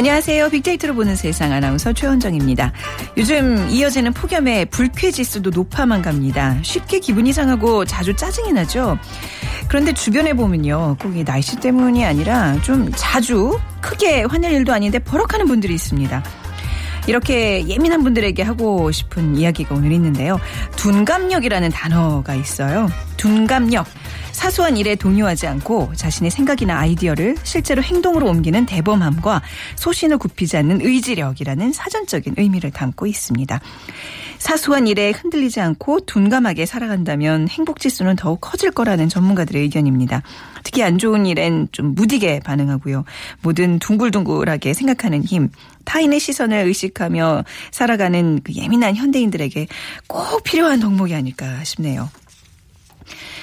[0.00, 0.48] 안녕하세요.
[0.48, 2.72] 빅데이터로 보는 세상 아나운서 최원정입니다.
[3.18, 6.56] 요즘 이어지는 폭염에 불쾌 지수도 높아만 갑니다.
[6.62, 8.98] 쉽게 기분이 상하고 자주 짜증이 나죠.
[9.68, 10.96] 그런데 주변에 보면요.
[10.98, 16.24] 꼭 이 날씨 때문이 아니라 좀 자주 크게 화낼 일도 아닌데 버럭하는 분들이 있습니다.
[17.06, 20.40] 이렇게 예민한 분들에게 하고 싶은 이야기가 오늘 있는데요.
[20.76, 22.88] 둔감력이라는 단어가 있어요.
[23.18, 23.84] 둔감력.
[24.40, 29.42] 사소한 일에 동요하지 않고 자신의 생각이나 아이디어를 실제로 행동으로 옮기는 대범함과
[29.76, 33.60] 소신을 굽히지 않는 의지력이라는 사전적인 의미를 담고 있습니다.
[34.38, 40.22] 사소한 일에 흔들리지 않고 둔감하게 살아간다면 행복 지수는 더욱 커질 거라는 전문가들의 의견입니다.
[40.64, 43.04] 특히 안 좋은 일엔 좀 무디게 반응하고요.
[43.42, 45.50] 뭐든 둥글둥글하게 생각하는 힘,
[45.84, 49.66] 타인의 시선을 의식하며 살아가는 그 예민한 현대인들에게
[50.06, 52.08] 꼭 필요한 덕목이 아닐까 싶네요.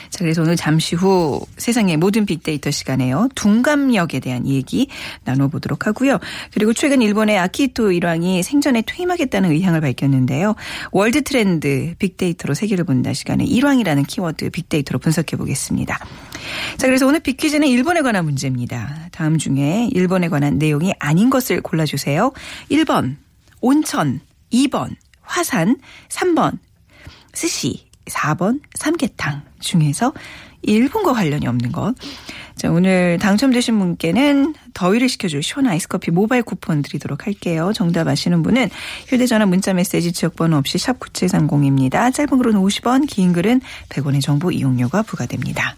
[0.10, 3.30] 자, 그래서 오늘 잠시 후 세상의 모든 빅데이터 시간에요.
[3.36, 4.88] 둔감력에 대한 얘기
[5.24, 6.20] 나눠보도록 하고요.
[6.54, 10.56] 그리고 최근 일본의 아키히토 일왕이 생전에 퇴임하겠다는 의향을 밝혔는데요.
[10.92, 16.00] world 트렌드 빅데이터로 세계를 본다 시간에 일왕이라는 키워드 빅데이터로 분석해 보겠습니다.
[16.78, 19.10] 자, 그래서 오늘 big퀴즈는 일본에 관한 문제입니다.
[19.12, 22.32] 다음 중에 일본에 관한 내용이 아닌 것을 골라주세요.
[22.72, 23.18] 1번,
[23.62, 24.22] 온천.
[24.52, 25.78] 2번, 화산.
[26.10, 26.58] 3번,
[27.34, 27.87] 스시.
[28.10, 30.14] 4번 삼계탕 중에서
[30.62, 31.94] 일본과 관련이 없는 것.
[32.56, 37.72] 자, 오늘 당첨되신 분께는 더위를 식혀줄 시원 아이스 커피 모바일 쿠폰 드리도록 할게요.
[37.74, 38.70] 정답 아시는 분은
[39.08, 42.14] 휴대전화 문자 메시지 지역번호 없이 샵 9730입니다.
[42.14, 45.76] 짧은 글은 50원, 긴 글은 100원의 정보 이용료가 부과됩니다.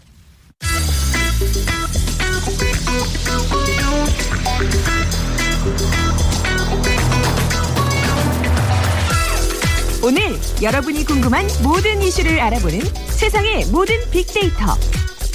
[10.10, 14.76] 오늘 여러분이 궁금한 모든 이슈를 알아보는 세상의 모든 빅데이터.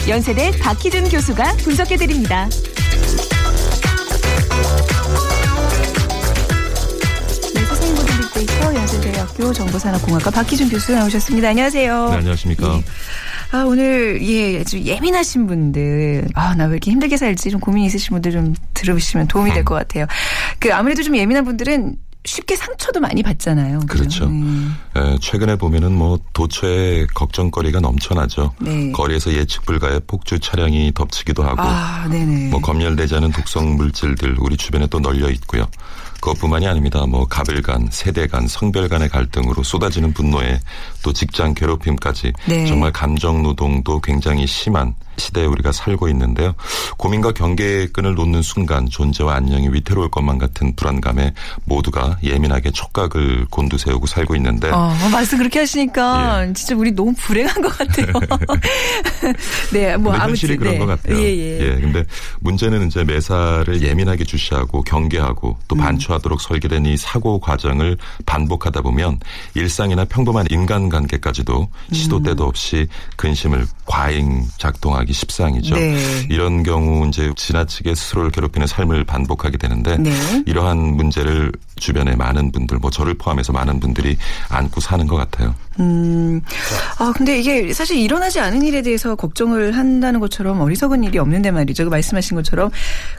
[0.10, 2.50] 연세대 박희준 교수가 분석해드립니다.
[7.54, 11.48] 네, 세상의 모든 빅데이터 연세대학교 정보산업공학과 박희준 교수 나오셨습니다.
[11.48, 12.10] 안녕하세요.
[12.10, 12.76] 네, 안녕하십니까.
[12.76, 12.84] 예.
[13.58, 18.10] 아, 오늘, 예, 아주 예민하신 분들, 아, 나 왜 이렇게 힘들게 살지 좀 고민 있으신
[18.10, 20.06] 분들 좀 들으시면 도움이 될 것 같아요.
[20.60, 23.82] 그, 아무래도 좀 예민한 분들은 쉽게 상처도 많이 받잖아요.
[23.88, 24.26] 그렇죠.
[24.26, 24.76] 음.
[24.96, 28.54] 에, 최근에 보면은 뭐 도처에 걱정거리가 넘쳐나죠.
[28.60, 28.92] 네.
[28.92, 32.50] 거리에서 예측 불가의 폭주 차량이 덮치기도 하고 아, 네네.
[32.50, 35.66] 뭐 검열되지 않은 독성 물질들 우리 주변에 또 널려 있고요.
[36.22, 37.06] 그것뿐만이 아닙니다.
[37.06, 40.60] 뭐 가별 간, 세대 간, 성별 간의 갈등으로 쏟아지는 분노에
[41.04, 42.66] 또 직장 괴롭힘까지 네.
[42.66, 46.54] 정말 감정 노동도 굉장히 심한 시대에 우리가 살고 있는데요.
[46.98, 51.34] 고민과 경계의 끈을 놓는 순간 존재와 안녕이 위태로울 것만 같은 불안감에
[51.66, 57.78] 모두가 예민하게 촉각을 곤두세우고 살고 있는데 어, 말씀 그렇게 하시니까 진짜 우리 너무 불행한 것
[57.78, 58.08] 같아요.
[59.72, 60.80] 네, 뭐 아무튼 현실이 그런 네.
[60.80, 61.18] 것 같아요.
[61.18, 61.80] 예, 예.
[61.80, 62.06] 근데
[62.40, 65.64] 문제는 이제 매사를 예민하게 주시하고 경계하고 음.
[65.68, 69.20] 또 반추하도록 설계된 이 사고 과정을 반복하다 보면
[69.54, 72.50] 일상이나 평범한 인간관계까지도 시도 때도 음.
[72.50, 75.76] 없이 근심을 과잉 작동하 기 십상이죠.
[75.76, 75.98] 네.
[76.30, 80.12] 이런 경우 이제 지나치게 스스로를 괴롭히는 삶을 반복하게 되는데 네.
[80.46, 84.18] 이러한 문제를 주변에 많은 분들 뭐 저를 포함해서 많은 분들이
[84.50, 85.54] 안고 사는 것 같아요.
[85.80, 86.40] 음,
[87.00, 91.84] 아, 근데 이게 사실 일어나지 않은 일에 대해서 걱정을 한다는 것처럼 어리석은 일이 없는데 말이죠.
[91.84, 92.72] 그 말씀하신 것처럼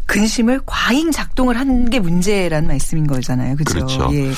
[0.07, 3.57] 근심을 과잉 작동을 한 게 문제라는 말씀인 거잖아요.
[3.57, 3.75] 그죠?
[3.75, 4.11] 그렇죠.
[4.13, 4.33] 예.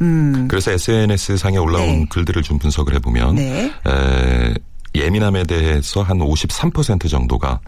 [0.00, 0.46] 음.
[0.48, 2.06] 그래서 SNS 상에 올라온 네.
[2.10, 3.72] 글들을 좀 분석을 해보면 네.
[3.86, 4.54] 에,
[4.94, 7.60] 예민함에 대해서 한 53% 정도가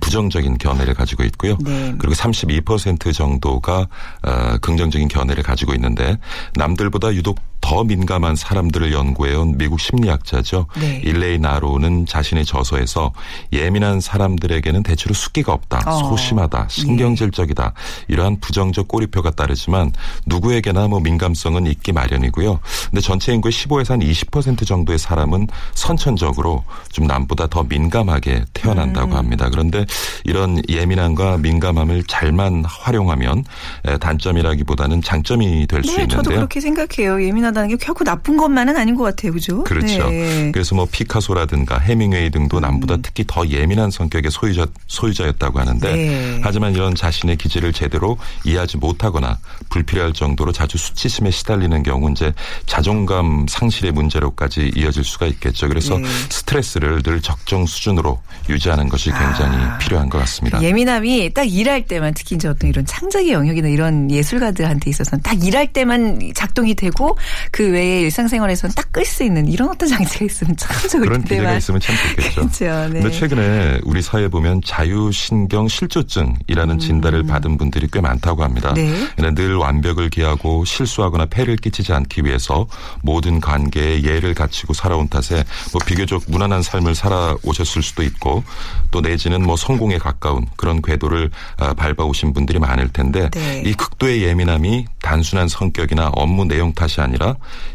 [0.00, 1.56] 부정적인 견해를 가지고 있고요.
[1.64, 1.94] 네.
[1.98, 3.86] 그리고 32% 정도가
[4.22, 6.18] 어, 긍정적인 견해를 가지고 있는데
[6.54, 10.66] 남들보다 유독 더 민감한 사람들을 연구해온 미국 심리학자죠.
[10.78, 11.00] 네.
[11.04, 13.12] 일레이 나로는 자신의 저서에서
[13.52, 16.08] 예민한 사람들에게는 대체로 숙기가 없다, 어.
[16.08, 17.72] 소심하다, 신경질적이다
[18.08, 19.92] 이러한 부정적 꼬리표가 따르지만
[20.26, 22.60] 누구에게나 뭐 민감성은 있기 마련이고요.
[22.90, 29.16] 근데 전체 인구의 15에서 한 20% 정도의 사람은 선천적으로 좀 남보다 더 민감하게 태어난다고 음.
[29.16, 29.48] 합니다.
[29.50, 29.84] 그런데
[30.24, 33.44] 이런 예민함과 민감함을 잘만 활용하면
[33.86, 36.36] 에, 단점이라기보다는 장점이 될수 네, 저도 있는데요.
[36.38, 37.24] 그렇게 생각해요.
[37.26, 39.64] 예민하 다 예민하다는 게 결코 나쁜 것만은 아닌 것 같아요, 그죠?
[39.64, 40.08] 그렇죠.
[40.10, 40.52] 네.
[40.52, 46.40] 그래서 뭐 피카소라든가 해밍웨이 등도 남보다 특히 더 예민한 성격의 소유자 소유자였다고 하는데 네.
[46.42, 49.38] 하지만 이런 자신의 기질을 제대로 이해하지 못하거나
[49.70, 52.32] 불필요할 정도로 자주 수치심에 시달리는 경우 이제
[52.66, 55.68] 자존감 상실의 문제로까지 이어질 수가 있겠죠.
[55.68, 56.04] 그래서 네.
[56.28, 59.78] 스트레스를 늘 적정 수준으로 유지하는 것이 굉장히 아.
[59.78, 60.62] 필요한 것 같습니다.
[60.62, 65.72] 예민함이 딱 일할 때만 특히 이제 어떤 이런 창작의 영역이나 이런 예술가들한테 있어서는 딱 일할
[65.72, 67.16] 때만 작동이 되고
[67.50, 71.44] 그 외에 일상생활에서는 딱 끌 수 있는 이런 어떤 장치가 있으면 참 좋을 그런 텐데만.
[71.44, 72.34] 기회가 있으면 참 좋겠죠.
[72.40, 72.64] 그렇죠.
[72.88, 73.00] 네.
[73.00, 78.72] 근데 최근에 우리 사회에 보면 자유신경 실조증이라는 진단을 받은 분들이 꽤 많다고 합니다.
[78.78, 79.08] 음.
[79.18, 79.34] 네.
[79.34, 82.66] 늘 완벽을 기하고 실수하거나 폐를 끼치지 않기 위해서
[83.02, 88.44] 모든 관계에 예를 갖추고 살아온 탓에 뭐 비교적 무난한 삶을 살아오셨을 수도 있고
[88.90, 93.62] 또 내지는 뭐 성공에 가까운 그런 궤도를 아, 밟아오신 분들이 많을 텐데 네.
[93.66, 97.25] 이 극도의 예민함이 단순한 성격이나 업무 내용 탓이 아니라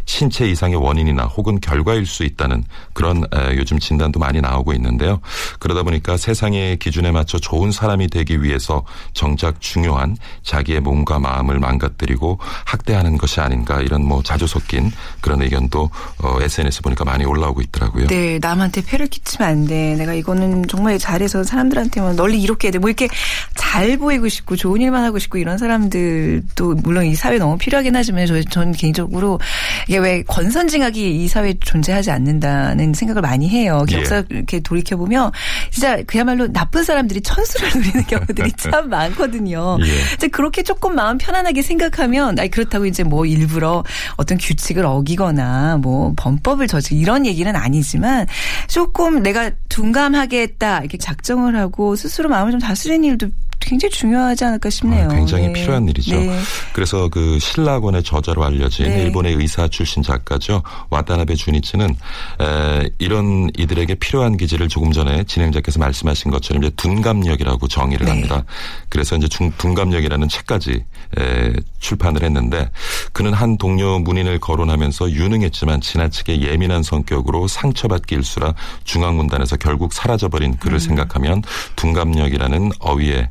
[0.06, 2.64] 신체 이상의 원인이나 혹은 결과일 수 있다는
[2.94, 5.20] 그런 에, 요즘 진단도 많이 나오고 있는데요.
[5.60, 8.84] 그러다 보니까 세상의 기준에 맞춰 좋은 사람이 되기 위해서
[9.14, 15.90] 정작 중요한 자기의 몸과 마음을 망가뜨리고 학대하는 것이 아닌가 이런 뭐 자주 섞인 그런 의견도
[16.24, 18.08] 어, SNS 보니까 많이 올라오고 있더라고요.
[18.08, 19.96] 네, 남한테 폐를 끼치면 안 돼.
[19.96, 22.80] 내가 이거는 정말 잘해서 사람들한테만 널리 이렇게 해야 돼.
[22.80, 23.08] 뭐 이렇게
[23.56, 28.26] 잘 보이고 싶고 좋은 일만 하고 싶고 이런 사람들도 물론 이 사회에 너무 필요하긴 하지만
[28.26, 29.40] 저, 전 개인적으로
[29.88, 33.86] 이게 왜 권선징악이 이 사회에 존재하지 않는다는 생각을 많이 해요.
[33.92, 33.98] 예.
[33.98, 35.32] 역사 이렇게 돌이켜 보면
[35.70, 39.78] 진짜 그야말로 나쁜 사람들이 천수를 누리는 경우들이 참 많거든요.
[39.82, 40.16] 예.
[40.16, 43.84] 이제 그렇게 조금 마음 편안하게 생각하면 아니 그렇다고 이제 뭐 일부러
[44.18, 48.28] 어떤 규칙을 어기거나 뭐 범법을 저지 이런 얘기는 아니지만
[48.68, 53.28] 조금 내가 둔감하게 했다 이렇게 작정을 하고 스스로 마음을 좀 다스리는 일도
[53.62, 55.06] 굉장히 중요하지 않을까 싶네요.
[55.10, 55.54] 아, 굉장히 네.
[55.54, 56.20] 필요한 일이죠.
[56.20, 56.38] 네.
[56.74, 59.04] 그래서 그 신라권의 저자로 알려진 네.
[59.04, 60.64] 일본의 의사 출신 작가죠.
[60.90, 61.96] 와타나베 주니치는
[62.42, 68.12] 에, 이런 이들에게 필요한 기질을 조금 전에 진행자께서 말씀하신 것처럼 이제 둔감력이라고 정의를 네.
[68.12, 68.44] 합니다.
[68.90, 70.84] 그래서 이제 중, 둔감력이라는 책까지
[71.20, 72.70] 에, 출판을 했는데
[73.14, 78.54] 그는 한 동료 문인을 거론하면서 유능했지만 지나치게 예민한 성격으로 상처받기 일수라
[78.84, 80.80] 중앙문단에서 결국 사라져버린 그를 음.
[80.80, 81.44] 생각하면
[81.76, 83.30] 둔감력이라는 어휘에 에,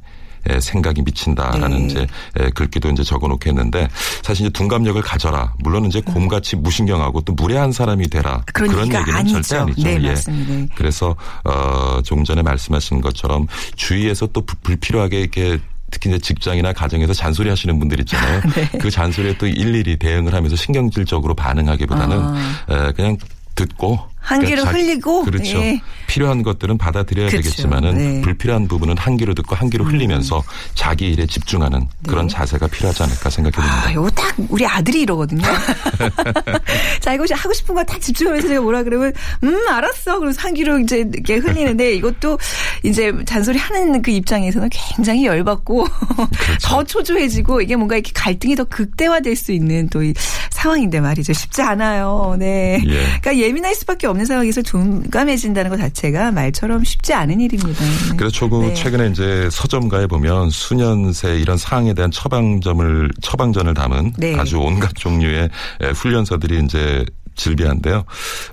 [0.60, 1.84] 생각이 미친다라는 네.
[1.86, 2.06] 이제
[2.38, 3.88] 에, 글귀도 이제 적어놓게 했는데
[4.22, 5.52] 사실 이제 둔감력을 가져라.
[5.58, 8.42] 물론 이제 곰같이 무신경하고 또 무례한 사람이 되라.
[8.52, 9.40] 그런 얘기가 얘기는 아니죠.
[9.42, 9.82] 절대 아니죠.
[9.82, 10.08] 네, 예.
[10.08, 10.74] 맞습니다.
[10.76, 11.14] 그래서
[11.44, 13.46] 어 조금 전에 말씀하신 것처럼
[13.76, 15.58] 주위에서 또 불- 불필요하게 이렇게
[15.90, 18.40] 특히 이제 직장이나 가정에서 잔소리 하시는 분들 있잖아요.
[18.54, 18.68] 네.
[18.80, 22.54] 그 잔소리에 또 일일이 대응을 하면서 신경질적으로 반응하기보다는 아.
[22.70, 23.16] 에, 그냥
[23.56, 25.58] 듣고 한기를 그러니까 자- 흘리고, 그렇죠.
[25.58, 25.80] 예.
[26.06, 27.42] 필요한 것들은 받아들여야 그렇죠.
[27.42, 28.04] 되겠지만은 네.
[28.18, 28.22] 음.
[28.22, 30.42] 불필요한 부분은 한기로 듣고 한기로 흘리면서
[30.74, 33.88] 자기 일에 집중하는 그런 자세가 필요하지 않을까 생각해 봅니다.
[33.88, 35.42] 아, 요거 딱 우리 아들이 이러거든요.
[37.00, 39.12] 자, 이것이 하고 싶은 거 딱 집중하면서 제가 뭐라 그러면,
[39.42, 40.18] 음, 알았어.
[40.20, 42.38] 그래서 한기로 이제 이렇게 흘리는데 이것도
[42.84, 45.86] 이제 잔소리 하는 그 입장에서는 굉장히 열받고
[46.62, 50.12] 더 초조해지고 이게 뭔가 이렇게 갈등이 더 극대화될 수 있는 또 이
[50.50, 51.32] 상황인데 말이죠.
[51.32, 52.36] 쉽지 않아요.
[52.38, 52.80] 네.
[52.86, 52.90] 예.
[53.20, 57.84] 그러니까 예민할 수밖에 없는 상황에서 둔감해진다는 것 자체가 말처럼 쉽지 않은 일입니다.
[57.84, 58.16] 네.
[58.16, 58.74] 그래서 조금 네.
[58.74, 64.36] 최근에 이제 서점가에 보면 수년새 이런 사항에 대한 처방점을 처방전을 담은 네.
[64.36, 65.48] 아주 온갖 종류의
[65.80, 67.04] 에, 훈련서들이 이제
[67.34, 68.04] 질비한데요.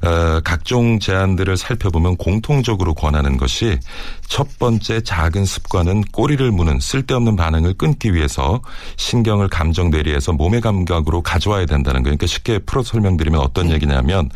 [0.03, 3.80] 어, 각종 제안들을 살펴보면 공통적으로 권하는 것이
[4.28, 8.61] 첫 번째 작은 습관은 꼬리를 무는 쓸데없는 반응을 끊기 위해서
[8.97, 12.18] 신경을 감정 뇌리에서 몸의 감각으로 가져와야 된다는 거예요.
[12.18, 14.30] 그러니까 쉽게 풀어 설명드리면 어떤 얘기냐면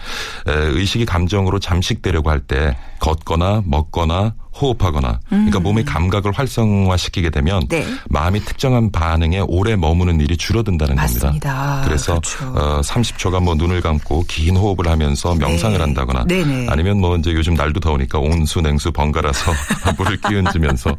[0.48, 7.86] 에, 의식이 감정으로 잠식되려고 할 때 걷거나 먹거나 호흡하거나 그러니까 몸의 감각을 활성화시키게 되면 네.
[8.10, 11.27] 마음이 특정한 반응에 오래 머무는 일이 줄어든다는 맞습니다.
[11.27, 11.81] 겁니다.
[11.86, 12.46] 그래서 그렇죠.
[12.60, 15.84] 어, 30초간 뭐 눈을 감고 긴 호흡을 하면서 명상을 네.
[15.84, 16.67] 한다거나 네네.
[16.70, 19.51] 아니면 뭐 이제 요즘 날도 더우니까 온수 냉수 번갈아서
[19.98, 20.96] 물을 끼얹으면서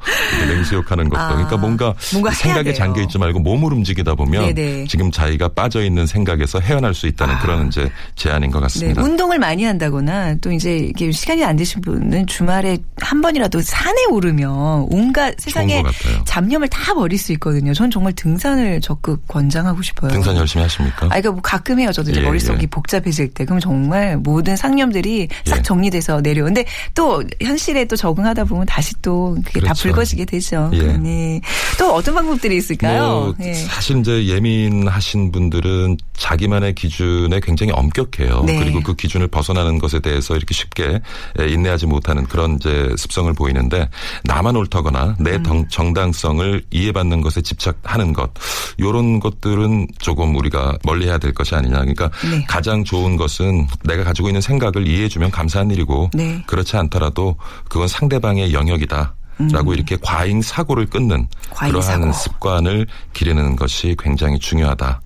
[0.49, 2.73] 냉수욕하는 것도 아, 그러니까 뭔가, 뭔가 생각에.
[2.73, 4.87] 잠겨 있지 말고 몸을 움직이다 보면 네네.
[4.87, 9.02] 지금 자기가 빠져 있는 생각에서 헤어날 수 있다는 그런 이제 제안인 것 네, 같습니다.
[9.02, 14.05] 운동을 많이 한다거나 또 이제 이게 시간이 안 되신 분은 주말에 한 번이라 도 산에
[14.11, 15.35] 오르면 온갖
[15.83, 16.25] 같아요.
[16.25, 17.75] 잡념을 다 버릴 수 있거든요.
[17.75, 20.11] 전 정말 등산을 적극 권장하고 싶어요.
[20.11, 21.07] 등산 열심히 하십니까?
[21.07, 21.93] 아, 그러니까 뭐 가끔 해요.
[21.93, 22.67] 저도 이제 예, 머릿속이 예.
[22.67, 23.45] 복잡해질 때.
[23.45, 25.63] 그럼 정말 모든 상념들이 싹 예.
[25.63, 29.89] 정리돼서 내려오는데 또 현실에 또 적응하다 보면 다시 또 그게 다 그렇죠.
[29.91, 30.71] 붉어지게 되죠.
[30.75, 30.83] 예.
[30.99, 31.41] 네.
[31.79, 33.03] 또 어떤 방법들이 있을까요?
[33.03, 33.55] 뭐 예.
[33.55, 38.45] 사실 이제 예민하신 분들은 자기만의 기준에 굉장히 엄격해요.
[38.47, 38.59] 네.
[38.59, 41.01] 그리고 그 기준을 벗어나는 것에 대해서 이렇게 쉽게
[41.39, 43.89] 인내하지 못하는 그런 이제 습성을 倾向을 보이는데
[44.25, 45.43] 나만 옳다거나 내 음.
[45.45, 48.31] 정- 정당성을 이해받는 것에 집착하는 것
[48.79, 51.79] 이런 것들은 조금 우리가 멀리해야 될 것이 아니냐.
[51.81, 52.45] 그러니까 네.
[52.49, 56.43] 가장 좋은 것은 내가 가지고 있는 생각을 이해해주면 감사한 일이고 네.
[56.47, 57.37] 그렇지 않더라도
[57.69, 59.15] 그건 상대방의 영역이다.
[59.51, 61.27] 라고 이렇게 과잉 사고를 끊는 음.
[61.51, 62.12] 과잉 그러한 사고.
[62.12, 65.01] 습관을 기르는 것이 굉장히 중요하다.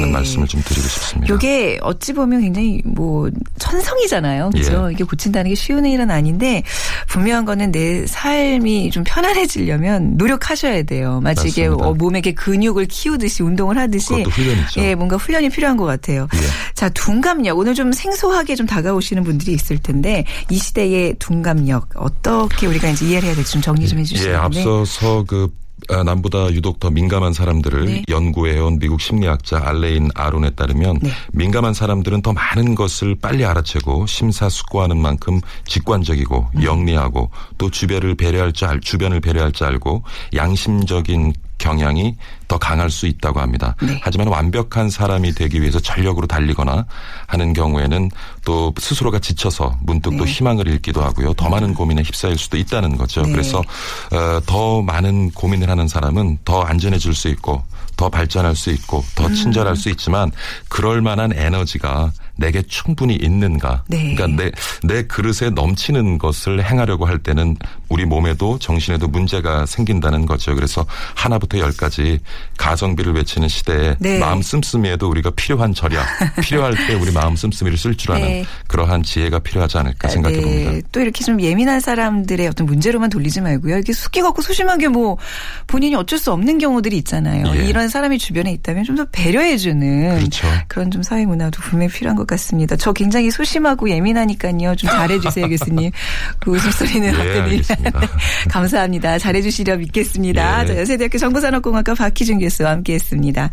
[0.00, 0.06] 네.
[0.06, 1.32] 말씀을 좀 드리고 싶습니다.
[1.32, 4.50] 요게 어찌 보면 굉장히 뭐 천성이잖아요.
[4.50, 4.88] 그죠?
[4.88, 4.92] 예.
[4.92, 6.62] 이게 고친다는 게 쉬운 일은 아닌데
[7.08, 11.20] 분명한 거는 내 삶이 좀 편안해지려면 노력하셔야 돼요.
[11.22, 11.88] 마치 이게 맞습니다.
[11.88, 14.80] 어, 몸에게 근육을 키우듯이 운동을 하듯이 그것도 훈련이죠.
[14.80, 16.28] 예, 뭔가 훈련이 필요한 것 같아요.
[16.34, 16.38] 예.
[16.74, 17.58] 자, 둔감력.
[17.58, 23.28] 오늘 좀 생소하게 좀 다가오시는 분들이 있을 텐데 이 시대의 둔감력 어떻게 우리가 이제 이해를
[23.28, 27.84] 해야 될지 좀 정리 좀 해주시면 예, 앞서서 그 아, 남보다 유독 더 민감한 사람들을
[27.84, 28.02] 네.
[28.08, 31.10] 연구해온 미국 심리학자 알레인 아론에 따르면 네.
[31.32, 36.62] 민감한 사람들은 더 많은 것을 빨리 알아채고 심사숙고하는 만큼 직관적이고 음.
[36.62, 40.02] 영리하고 또 주변을 배려할 줄 알, 주변을 배려할 줄 알고
[40.34, 42.16] 양심적인 경향이
[42.52, 43.74] 더 강할 수 있다고 합니다.
[43.80, 43.98] 네.
[44.02, 46.84] 하지만 완벽한 사람이 되기 위해서 전력으로 달리거나
[47.26, 48.10] 하는 경우에는
[48.44, 50.30] 또 스스로가 지쳐서 문득 또 네.
[50.30, 51.32] 희망을 잃기도 하고요.
[51.32, 53.22] 더 많은 고민에 휩싸일 수도 있다는 거죠.
[53.22, 53.32] 네.
[53.32, 57.62] 그래서 어, 더 많은 고민을 하는 사람은 더 안전해질 수 있고
[57.96, 59.34] 더 발전할 수 있고 더 음.
[59.34, 60.30] 친절할 수 있지만
[60.68, 63.84] 그럴 만한 에너지가 내게 충분히 있는가.
[63.88, 64.14] 네.
[64.14, 64.50] 그러니까 내,
[64.82, 67.56] 내 그릇에 넘치는 것을 행하려고 할 때는
[67.88, 70.54] 우리 몸에도 정신에도 문제가 생긴다는 거죠.
[70.54, 72.18] 그래서 하나부터 열까지
[72.56, 74.18] 가성비를 외치는 시대에 네.
[74.18, 76.06] 마음 씀씀이에도 우리가 필요한 절약,
[76.42, 78.44] 필요할 때 우리 마음 씀씀이를 쓸 줄 아는 네.
[78.68, 80.70] 그러한 지혜가 필요하지 않을까 생각해 봅니다.
[80.70, 80.82] 네.
[80.92, 83.74] 또 이렇게 좀 예민한 사람들의 어떤 문제로만 돌리지 말고요.
[83.74, 85.18] 이렇게 숙기 갖고 소심하게 뭐
[85.66, 87.44] 본인이 어쩔 수 없는 경우들이 있잖아요.
[87.56, 87.66] 예.
[87.66, 90.46] 이런 사람이 주변에 있다면 좀 더 배려해주는 그렇죠.
[90.68, 92.76] 그런 좀 사회 문화도 분명히 필요한 것 같습니다.
[92.76, 94.76] 저 굉장히 소심하고 예민하니까요.
[94.76, 95.90] 좀 잘해주세요, 교수님.
[96.40, 98.00] 그 웃음소리는 예, 알겠습니다.
[98.50, 99.18] 감사합니다.
[99.18, 100.62] 잘해주시려 믿겠습니다.
[100.62, 100.66] 예.
[100.66, 103.50] 자, 여세대학교 정보산업공학과 박희 준 교수와 함께했습니다.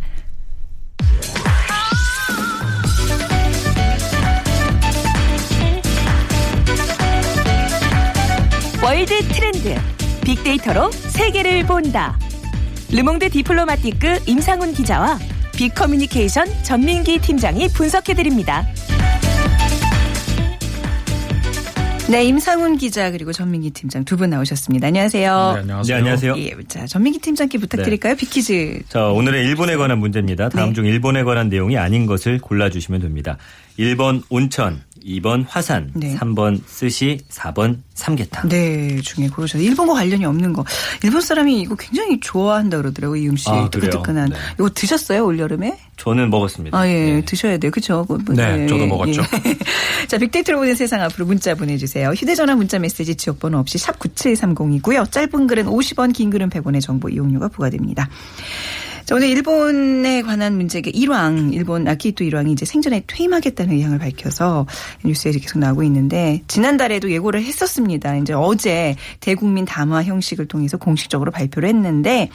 [8.82, 9.74] world 트렌드
[10.24, 12.18] 빅데이터로 세계를 본다.
[12.90, 15.18] 르몽드 디플로마티크 임상훈 기자와
[15.54, 18.66] 빅커뮤니케이션 전민기 팀장이 분석해 드립니다.
[22.10, 24.88] 네, 임상훈 기자 그리고 전민기 팀장 두 분 나오셨습니다.
[24.88, 25.52] 안녕하세요.
[25.54, 25.94] 네, 안녕하세요.
[25.94, 26.34] 네, 안녕하세요.
[26.38, 28.16] 예, 자, 전민기 팀장께 부탁드릴까요?
[28.16, 28.80] big퀴즈.
[28.88, 30.48] 자, 오늘의 일본에 관한 문제입니다.
[30.48, 30.74] 다음 네.
[30.74, 33.38] 중 일본에 관한 내용이 아닌 것을 골라 주시면 됩니다.
[33.78, 36.16] 1번 온천, 2번 화산, 네.
[36.16, 38.48] 3번 스시, 4번 삼계탕.
[38.48, 40.64] 네, 중에 고르셔서 일본과 관련이 없는 거.
[41.02, 43.20] 일본 사람이 이거 굉장히 좋아한다 그러더라고요.
[43.20, 43.68] 이 음식 아?
[43.70, 44.30] 뜨끈뜨끈한.
[44.30, 44.36] 네.
[44.54, 45.78] 이거 드셨어요 올 여름에?
[45.96, 46.78] 저는 먹었습니다.
[46.78, 47.24] 아, 예, 네.
[47.24, 47.70] 드셔야 돼요.
[47.70, 48.04] 그쵸?
[48.08, 49.22] 뭐, 뭐, 네, 저도 먹었죠.
[49.44, 49.58] 예.
[50.08, 52.10] 자, 빅데이터로 보는 세상 앞으로 문자 보내주세요.
[52.10, 55.10] 휴대전화 문자 메시지 지역번호 없이 샵 9730이고요.
[55.10, 58.08] 짧은 글은 50원, 긴 글은 100원의 정보 이용료가 부과됩니다.
[59.04, 64.66] 자, 오늘 일본에 관한 문제가 일왕, 일본 아키히토 일왕이 이제 생전에 퇴임하겠다는 의향을 밝혀서
[65.04, 68.16] 뉴스에 계속 나오고 있는데 지난달에도 예고를 했었습니다.
[68.16, 72.30] 이제 어제 대국민 담화 형식을 통해서 공식적으로 발표를 했는데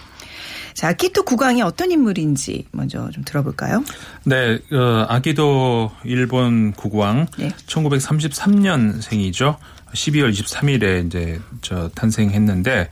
[0.74, 3.84] 자, 아키히토 국왕이 어떤 인물인지 먼저 좀 들어볼까요?
[4.26, 7.50] 네, 어, 아기도 일본 국왕 네.
[7.66, 9.56] 1933년생이죠.
[9.94, 12.90] 12월 23일에 이제 저 탄생했는데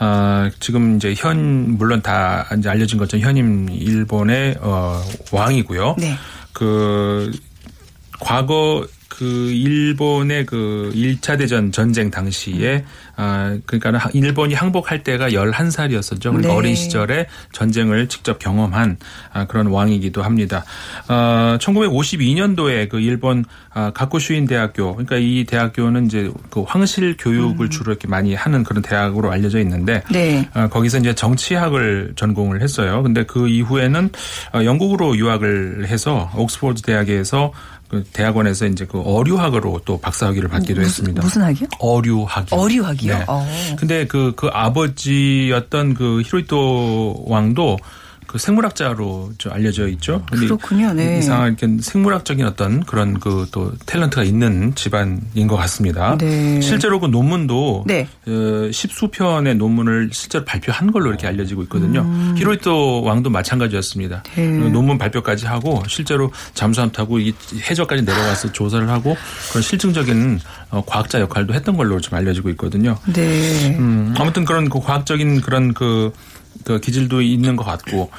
[0.00, 5.96] 어, 지금 이제 현 물론 다 이제 알려진 것처럼 현임 일본의 어, 왕이고요.
[5.98, 6.16] 네.
[6.52, 7.30] 그
[8.20, 12.84] 과거 그 일본의 그 1차 대전 전쟁 당시에
[13.16, 16.22] 아 그러니까 일본이 항복할 때가 11살이었었죠.
[16.22, 16.54] 그러니까 네.
[16.54, 18.96] 어린 시절에 전쟁을 직접 경험한
[19.32, 20.64] 아, 그런 왕이기도 합니다.
[21.08, 27.92] 어 1952년도에 그 일본 아, 가쿠슈인 대학교 그러니까 이 대학교는 이제 그 황실 교육을 주로
[27.92, 30.48] 이렇게 많이 하는 그런 대학으로 알려져 있는데 네.
[30.54, 33.02] 어, 거기서 이제 정치학을 전공을 했어요.
[33.02, 34.10] 근데 그 이후에는
[34.54, 37.73] 어, 영국으로 유학을 해서 옥스포드 대학에서 그
[38.12, 41.22] 대학원에서 이제 그 어류학으로 또 박사학위를 받기도 했습니다.
[41.22, 41.68] 무슨 학이요?
[41.78, 42.60] 어류학이요.
[42.60, 43.18] 어류학이요?
[43.18, 43.24] 네.
[43.28, 43.46] 어.
[43.78, 47.78] 근데 그, 그 아버지였던 그 히로이토 왕도
[48.26, 50.24] 그 생물학자로 좀 알려져 있죠.
[50.30, 50.92] 그렇군요.
[50.92, 51.18] 네.
[51.18, 56.16] 이상한 이렇게 생물학적인 어떤 그런 그 또 탤런트가 있는 집안인 것 같습니다.
[56.18, 56.60] 네.
[56.60, 58.08] 실제로 그 논문도 네.
[58.26, 62.04] 어, 십수 편의 논문을 실제로 발표한 걸로 이렇게 알려지고 있거든요.
[62.36, 64.22] 히로이토 왕도 마찬가지였습니다.
[64.38, 64.60] 음.
[64.60, 64.66] 네.
[64.66, 67.32] 어, 논문 발표까지 하고 실제로 잠수함 타고 이
[67.70, 69.16] 해저까지 내려가서 조사를 하고
[69.50, 70.40] 그런 실증적인
[70.70, 72.98] 어, 과학자 역할도 했던 걸로 좀 알려지고 있거든요.
[73.12, 73.76] 네.
[73.78, 76.12] 음, 아무튼 그런 그 과학적인 그런 그
[76.64, 78.10] 그 기질도 있는 것 같고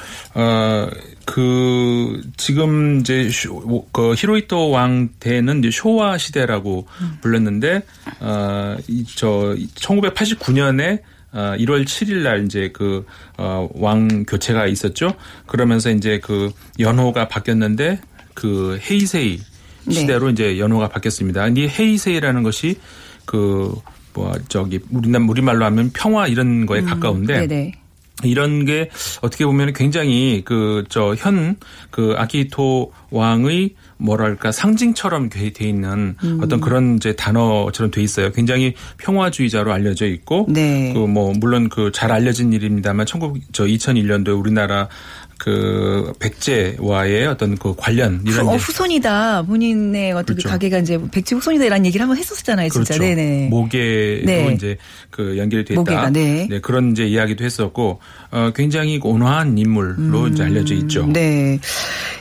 [1.25, 6.87] 어그 지금 이제 쇼, 그 히로히토 왕 때는 이제 쇼와 시대라고
[7.21, 7.81] 불렀는데
[8.21, 11.01] 어이저 1989년에
[11.35, 13.05] 어, 1월 7일 날 이제 그,
[13.37, 15.15] 어, 왕 교체가 있었죠.
[15.47, 17.99] 그러면서 이제 그 연호가 바뀌었는데
[18.33, 19.41] 그 헤이세이
[19.91, 21.49] 시대로 이제 연호가 바뀌었습니다.
[21.49, 22.79] 이 헤이세이라는 것이
[23.25, 23.75] 그,
[24.13, 27.45] 뭐, 저기, 우리나, 우리말로 하면 평화 이런 거에 가까운데.
[27.45, 27.73] 네네.
[28.23, 28.89] 이런 게
[29.21, 37.91] 어떻게 보면 굉장히 그 저현그 아키히토 왕의 뭐랄까 상징처럼 돼 있는 어떤 그런 이제 단어처럼
[37.91, 38.31] 돼 있어요.
[38.31, 40.93] 굉장히 평화주의자로 알려져 있고 네.
[40.93, 44.89] 그뭐 물론 그 잘 알려진 일입니다만 19, 저 2001년도에 우리나라
[45.45, 49.43] 그 백제와의 어떤 그 관련 이런 어, 후손이다.
[49.43, 50.49] 본인의 어떤 그 그렇죠.
[50.49, 52.69] 가게가 이제 백제 후손이다라는 얘기를 한번 했었잖아요.
[52.69, 52.95] 진짜.
[52.95, 53.03] 그렇죠.
[53.03, 53.49] 네네.
[53.49, 54.53] 모계로 네.
[54.55, 54.77] 이제
[55.11, 55.79] 그 연결이 됐다.
[55.79, 56.47] 모계가, 네.
[56.63, 57.99] 그런 이제 이야기도 했었고
[58.31, 61.05] 어 굉장히 온화한 인물로 이제 알려져 있죠.
[61.07, 61.59] 네.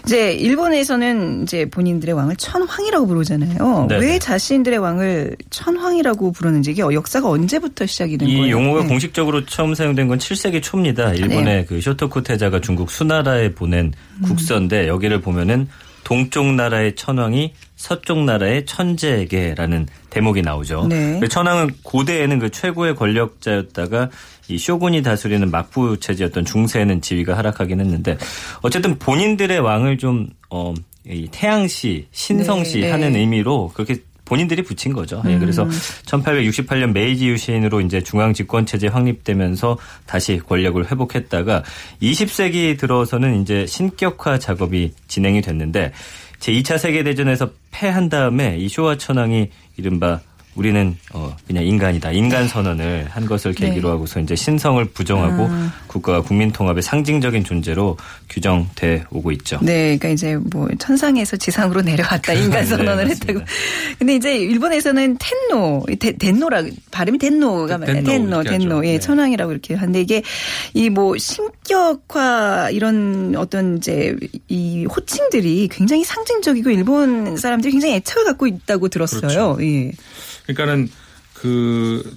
[0.05, 3.87] 이제 일본에서는 이제 본인들의 왕을 천황이라고 부르잖아요.
[3.89, 4.05] 네네.
[4.07, 8.51] 왜 자신들의 왕을 천황이라고 부르는지 이게 역사가 언제부터 시작이 된 이 거예요?
[8.57, 8.89] 용어가 네.
[8.89, 11.15] 공식적으로 처음 사용된 건 7세기 초입니다.
[11.15, 13.93] 일본의 그 쇼토쿠 태자가 중국 수나라에 보낸
[14.25, 15.69] 국서인데 여기를 보면은
[16.05, 20.87] 동쪽 나라의 천왕이 서쪽 나라의 천재에게라는 대목이 나오죠.
[20.89, 21.19] 네.
[21.21, 24.11] 그 천황은 고대에는 그 최고의 권력자였다가
[24.49, 28.17] 이 쇼군이 다스리는 막부 체제였던 중세에는 지위가 하락하긴 했는데
[28.63, 30.75] 어쨌든 본인들의 왕을 좀 어,
[31.07, 32.91] 이 태양시, 신성시 네, 네.
[32.91, 35.23] 하는 의미로 그렇게 본인들이 붙인 거죠.
[35.27, 35.67] 예, 그래서
[36.07, 39.77] 1868년 메이지 유신으로 이제 중앙 집권 체제 확립되면서
[40.07, 41.63] 다시 권력을 회복했다가
[42.01, 45.93] 20세기 들어서는 이제 신격화 작업이 진행이 됐는데
[46.45, 49.49] 제 2차 세계 대전에서 패한 다음에 이 쇼와 천황이
[49.79, 50.21] 이른바
[50.55, 53.93] 우리는 어 그냥 인간이다 인간 선언을 한 것을 계기로 네.
[53.93, 55.49] 하고서 이제 신성을 부정하고
[55.87, 57.97] 국가와 국민 통합의 상징적인 존재로
[58.35, 59.59] 규정돼 오고 있죠.
[59.63, 63.27] 네, 그러니까 이제 뭐 천상에서 지상으로 내려왔다 인간 네, 선언을 맞습니다.
[63.33, 63.41] 했다고.
[63.99, 68.03] 근데 이제 일본에서는 텐노, 데, 덴노라 발음이 덴노 맞아요.
[68.03, 68.85] 덴노, 하죠.
[68.87, 68.99] 예, 네.
[68.99, 70.23] 천황이라고 이렇게 하는데 이게
[70.73, 74.15] 이 뭐 신격화 이런 어떤 이제
[74.49, 79.21] 이 호칭들이 굉장히 상징적이고 일본 사람들이 굉장히 애착을 갖고 있다고 들었어요.
[79.23, 79.59] 그렇죠.
[79.61, 79.91] 예.
[80.47, 80.89] 그러니까는
[81.33, 82.09] 그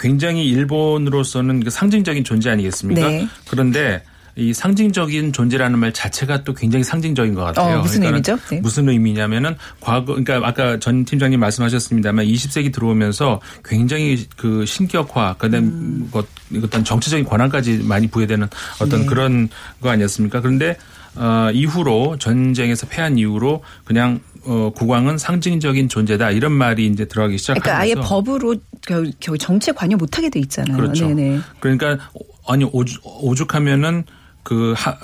[0.00, 3.08] 굉장히 일본으로서는 그 상징적인 존재 아니겠습니까?
[3.08, 3.28] 네.
[3.48, 4.02] 그런데
[4.38, 7.78] 이 상징적인 존재라는 말 자체가 또 굉장히 상징적인 것 같아요.
[7.78, 8.48] 어, 무슨 그러니까는 의미죠?
[8.54, 8.60] 네.
[8.60, 16.08] 무슨 의미냐면은 과거 그러니까 아까 전 팀장님 말씀하셨습니다만 20세기 들어오면서 굉장히 그 신격화 그다음 음.
[16.12, 16.28] 것
[16.62, 18.46] 어떤 정치적인 권한까지 많이 부여되는
[18.80, 19.06] 어떤 네.
[19.06, 19.48] 그런
[19.80, 20.40] 거 아니었습니까?
[20.40, 20.76] 그런데
[21.16, 27.64] 어, 이후로 전쟁에서 패한 이후로 그냥 어, 국왕은 상징적인 존재다 이런 말이 이제 들어가기 시작하면서
[27.64, 28.54] 그러니까 아예 법으로
[28.86, 30.76] 겨우, 겨우 정치에 관여 못하게 돼 있잖아요.
[30.76, 31.08] 그렇죠.
[31.08, 31.40] 네네.
[31.58, 31.98] 그러니까
[32.46, 34.04] 아니 오죽, 오죽하면은
[34.48, 34.96] 그 하,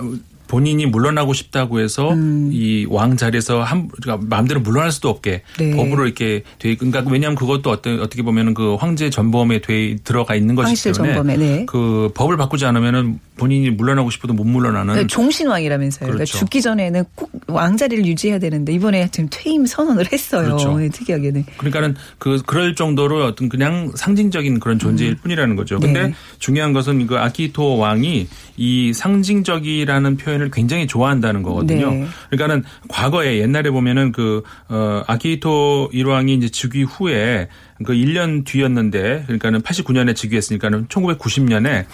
[0.54, 2.48] 본인이 물러나고 싶다고 해서 음.
[2.52, 5.74] 이왕 자리에서 한 그러니까 마음대로 물러날 수도 없게 네.
[5.74, 10.54] 법으로 이렇게 돼 그러니까 왜냐하면 그것도 어떤 어떻게 보면은 그 황제 전범에 돼 들어가 있는
[10.54, 11.66] 것이기 때문에 전범에, 네.
[11.66, 16.06] 그 법을 바꾸지 않으면은 본인이 물러나고 싶어도 못 물러나는 네, 종신왕이라면서요.
[16.06, 16.38] 그러니까 그렇죠.
[16.38, 20.44] 죽기 전에는 꼭 왕자리를 유지해야 되는데 이번에 지금 퇴임 선언을 했어요.
[20.44, 20.78] 그렇죠.
[20.78, 21.44] 네, 특이하게는.
[21.56, 25.80] 그러니까는 그 그럴 정도로 어떤 그냥 상징적인 그런 존재일 뿐이라는 거죠.
[25.80, 26.06] 근데 음.
[26.10, 26.14] 네.
[26.38, 31.90] 중요한 것은 그 아키토 왕이 이 상징적이라는 표현을 굉장히 좋아한다는 거거든요.
[31.90, 32.06] 네.
[32.30, 37.48] 그러니까는 과거에 옛날에 보면은 그 어, 아키토 일왕이 이제 즉위 후에
[37.84, 41.86] 그 1년 뒤였는데 그러니까는 89년에 즉위했으니까는 1990년에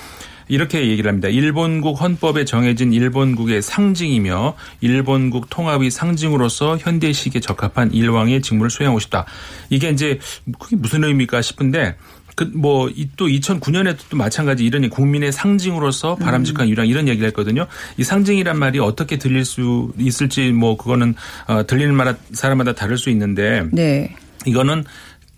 [0.51, 1.29] 이렇게 얘기를 합니다.
[1.29, 9.27] 일본국 헌법에 정해진 일본국의 상징이며 일본국 통합의 상징으로서 현대 시기에 적합한 일왕의 직무를 수행하고 싶다.
[9.71, 10.19] 이게 이제
[10.59, 11.97] 그게 무슨 의미일까 싶은데
[12.37, 17.67] 그뭐또 2009년에도 또 마찬가지 이런 국민의 상징으로서 바람직한 유랑 이런 얘기를 했거든요.
[17.97, 21.15] 이 상징이란 말이 어떻게 들릴 수 있을지 뭐 그거는
[21.47, 24.15] 어, 들리는 마다 사람마다 다를 수 있는데 네.
[24.47, 24.85] 이거는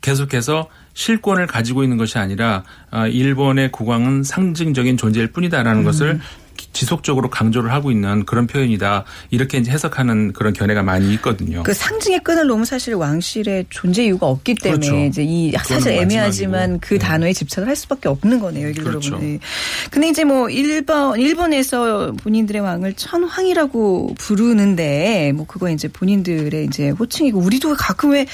[0.00, 6.20] 계속해서 실권을 가지고 있는 것이 아니라 아, 일본의 국왕은 상징적인 존재일 뿐이다라는 것을
[6.72, 9.04] 지속적으로 강조를 하고 있는 그런 표현이다.
[9.30, 11.62] 이렇게 이제 해석하는 그런 견해가 많이 있거든요.
[11.62, 15.04] 그 상징의 끈을 놓으면 사실 왕실의 존재 이유가 없기 때문에 그렇죠.
[15.04, 16.80] 이제 이 사실 애매하지만.
[16.80, 16.98] 그 네.
[16.98, 18.68] 단어에 집착을 할 수밖에 없는 거네요.
[18.68, 19.10] 얘기를 그렇죠.
[19.10, 19.32] 들어보면.
[19.34, 19.38] 네.
[19.90, 27.38] 근데 이제 뭐 일본 일본에서 본인들의 왕을 천황이라고 부르는데 뭐 그거 이제 본인들의 이제 호칭이고
[27.38, 28.26] 우리도 가끔 왜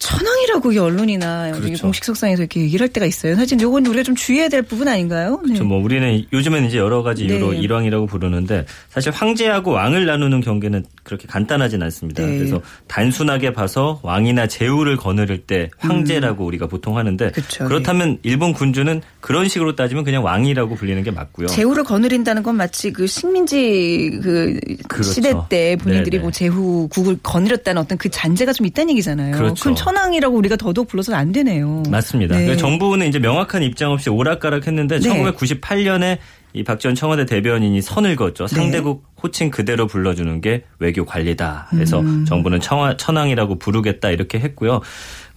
[0.00, 1.82] 천황이라고 이 언론이나 그렇죠.
[1.82, 3.36] 공식 속상에서 이렇게 얘기를 할 때가 있어요.
[3.36, 5.40] 사실 이건 우리가 좀 주의해야 될 부분 아닌가요?
[5.42, 5.48] 네.
[5.48, 5.64] 그렇죠.
[5.64, 7.58] 뭐 우리는 요즘에는 이제 여러 가지 이유로 네.
[7.58, 12.24] 일왕이라고 부르는데 사실 황제하고 왕을 나누는 경계는 그렇게 간단하진 않습니다.
[12.24, 12.38] 네.
[12.38, 17.30] 그래서 단순하게 봐서 왕이나 제후를 거느릴 때 황제라고 우리가 보통 하는데 음.
[17.32, 17.64] 네.
[17.66, 21.48] 그렇다면 일본 군주는 그런 식으로 따지면 그냥 왕이라고 불리는 게 맞고요.
[21.48, 24.58] 제후를 거느린다는 건 마치 그 식민지 그
[24.88, 25.12] 그렇죠.
[25.12, 26.22] 시대 때 본인들이 네네.
[26.22, 29.36] 뭐 제후 국을 거느렸다는 어떤 그 잔재가 좀 있다는 얘기잖아요.
[29.36, 29.74] 그렇죠.
[29.92, 31.82] 럼 천황이라고 우리가 더더욱 불러서는 안 되네요.
[31.88, 32.36] 맞습니다.
[32.36, 32.44] 네.
[32.46, 35.08] 그래서 정부는 이제 명확한 입장 없이 오락가락했는데 네.
[35.08, 36.18] 1998년에
[36.52, 38.46] 이 박지원 청와대 대변인이 선을 그었죠.
[38.46, 38.56] 네.
[38.56, 41.68] 상대국 호칭 그대로 불러주는 게 외교 관리다.
[41.70, 42.24] 그래서 음.
[42.24, 44.80] 정부는 청하, 천황이라고 부르겠다 이렇게 했고요.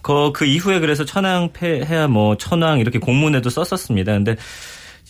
[0.02, 4.12] 그, 그 이후에 그래서 천황 폐해야 뭐 천황 이렇게 공문에도 썼었습니다.
[4.12, 4.36] 근데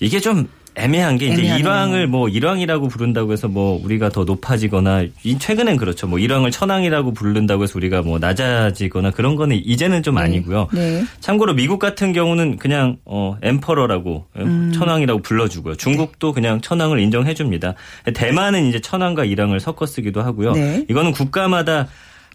[0.01, 1.43] 이게 좀 애매한 게 이제.
[1.43, 6.07] 일왕을 뭐 일왕이라고 부른다고 해서 뭐 우리가 더 높아지거나 이- 최근엔 그렇죠.
[6.07, 10.69] 뭐 일왕을 천왕이라고 부른다고 해서 우리가 뭐 낮아지거나 그런 거는 이제는 좀 아니고요.
[10.73, 11.05] 네.
[11.21, 14.73] 참고로 미국 같은 경우는 그냥 어 엠퍼러라고 음.
[14.75, 15.77] 천황이라고 불러주고요.
[15.77, 17.75] 중국도 그냥 천황을 인정해줍니다.
[18.15, 20.53] 대만은 이제 천황과 일왕을 섞어 쓰기도 하고요.
[20.53, 20.85] 네.
[20.89, 21.87] 이거는 국가마다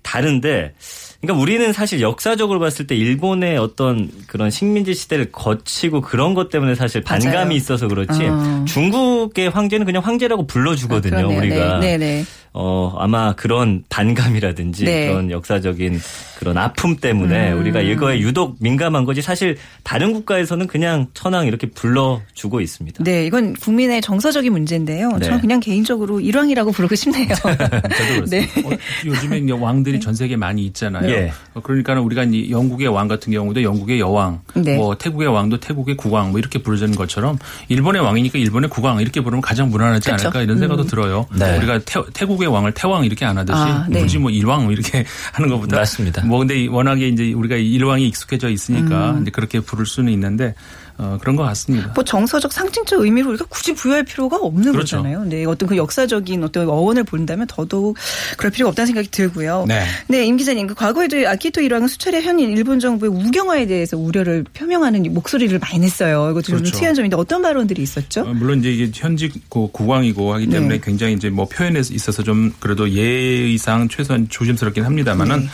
[0.03, 0.73] 다른데.
[1.21, 6.75] 그러니까 우리는 사실 역사적으로 봤을 때 일본의 어떤 그런 식민지 시대를 거치고 그런 것 때문에
[6.75, 7.51] 사실 반감이 맞아요.
[7.51, 8.65] 있어서 그렇지 어.
[8.65, 11.25] 중국의 황제는 그냥 황제라고 불러주거든요.
[11.25, 11.27] 아.
[11.27, 12.25] 우리가 네, 네, 네.
[12.53, 15.07] 어, 아마 그런 반감이라든지 네.
[15.07, 15.99] 그런 역사적인
[16.39, 17.59] 그런 아픔 때문에 음.
[17.59, 23.03] 우리가 이거에 유독 민감한 거지 사실 다른 국가에서는 그냥 천황 이렇게 불러주고 있습니다.
[23.03, 25.11] 네, 이건 국민의 정서적인 문제인데요.
[25.17, 25.25] 네.
[25.25, 27.27] 저는 그냥 개인적으로 일왕이라고 부르고 싶네요.
[27.35, 28.25] 저도 그렇습니다.
[28.29, 28.47] 네.
[28.65, 31.09] 어, 요즘에 왕들이 전 세계에 많이 있잖아요.
[31.09, 31.31] 예.
[31.53, 34.77] 어, 그러니까 우리가 이 영국의 왕 같은 경우도 영국의 여왕, 네.
[34.77, 39.41] 뭐 태국의 왕도 태국의 국왕 뭐 이렇게 부르는 것처럼 일본의 왕이니까 일본의 국왕 이렇게 부르면
[39.41, 40.27] 가장 무난하지 그쵸.
[40.27, 41.27] 않을까 이런 생각도 들어요.
[41.37, 41.57] 네.
[41.57, 41.79] 우리가
[42.13, 44.01] 태, 국의 왕을 태왕 이렇게 안 하듯이 아, 네.
[44.01, 46.25] 굳이 뭐 일왕 뭐 이렇게 하는 것보다 맞습니다.
[46.25, 50.55] 뭐 근데 워낙에 이제 우리가 일왕이 익숙해져 있으니까 이제 그렇게 부를 수는 있는데
[51.01, 51.91] 어, 그런 것 같습니다.
[51.95, 54.97] 뭐 정서적 상징적 의미를 우리가 굳이 부여할 필요가 없는 그렇죠.
[54.97, 55.23] 거잖아요.
[55.23, 57.95] 네, 어떤 그 역사적인 어떤 어원을 본다면 더더욱
[58.37, 59.65] 그럴 필요가 없다는 생각이 들고요.
[59.67, 60.25] 네.
[60.25, 65.57] 임 기자님, 그 과거에도 아키토 일왕은 수차례 현인 일본 정부의 우경화에 대해서 우려를 표명하는 목소리를
[65.59, 66.31] 많이 냈어요.
[66.31, 66.73] 이것도 좀 그렇죠.
[66.73, 68.21] 특이한 점인데 어떤 발언들이 있었죠?
[68.21, 70.81] 어, 물론 이제 이게 현직 그 국왕이고 하기 때문에 네.
[70.83, 75.47] 굉장히 이제 뭐 표현에 있어서 좀 그래도 예의상 최소한 조심스럽긴 합니다만은 네.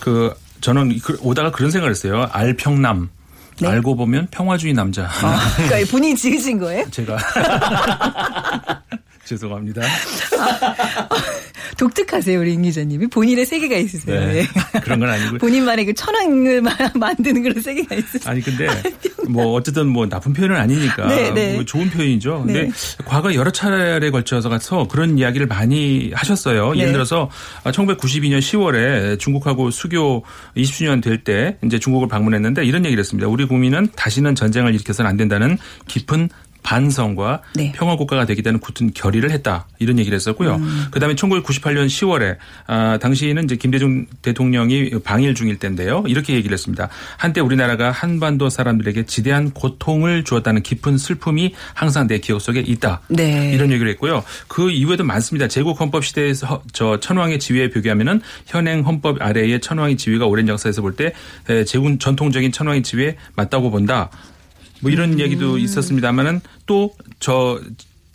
[0.00, 2.26] 그 저는 그- 오다가 그런 생각을 했어요.
[2.32, 3.10] 알평남.
[3.60, 3.68] 네.
[3.68, 5.04] 알고 보면 평화주의 남자.
[5.04, 6.88] 아, 그러니까 본인이 지으신 거예요?
[6.90, 7.18] 제가
[9.24, 9.82] 죄송합니다.
[11.78, 13.06] 독특하세요, 우리 임 기자님이.
[13.06, 14.20] 본인의 세계가 있으세요.
[14.20, 14.42] 네.
[14.42, 14.46] 네.
[14.82, 15.38] 그런 건 아니고.
[15.38, 18.30] 본인만의 그 천왕을 마- 만드는 그런 세계가 있으세요.
[18.30, 18.66] 아니 근데
[19.28, 21.54] 뭐 어쨌든 뭐 나쁜 표현은 아니니까 네, 네.
[21.54, 22.42] 뭐 좋은 표현이죠.
[22.44, 22.70] 근데 네.
[23.04, 26.72] 과거 여러 차례에 걸쳐서 가서 그런 이야기를 많이 하셨어요.
[26.72, 26.80] 네.
[26.80, 27.30] 예를 들어서
[27.64, 30.24] 1992년 10월에 중국하고 수교
[30.56, 33.28] 20주년 될 때 이제 중국을 방문했는데 이런 얘기를 했습니다.
[33.28, 36.28] 우리 국민은 다시는 전쟁을 일으켜서는 안 된다는 깊은
[36.62, 37.72] 반성과 네.
[37.74, 40.56] 평화 국가가 되겠다는 굳은 결의를 했다 이런 얘기를 했었고요.
[40.56, 40.86] 음.
[40.90, 46.04] 그다음에 1998년 10월에 아, 당시에는 이제 김대중 대통령이 방일 중일 때인데요.
[46.06, 46.88] 이렇게 얘기를 했습니다.
[47.16, 53.00] 한때 우리나라가 한반도 사람들에게 지대한 고통을 주었다는 깊은 슬픔이 항상 내 기억 속에 있다.
[53.08, 53.52] 네.
[53.54, 54.22] 이런 얘기를 했고요.
[54.48, 55.48] 그 이후에도 많습니다.
[55.48, 60.94] 제국 헌법 시대에서 저 천황의 지위에 비교하면은 현행 헌법 아래의 천황의 지위가 오랜 역사에서 볼
[60.98, 61.12] 때
[61.66, 64.10] 제국 전통적인 천황의 지위에 맞다고 본다.
[64.80, 65.20] 뭐 이런 음.
[65.20, 67.60] 얘기도 있었습니다만은 또저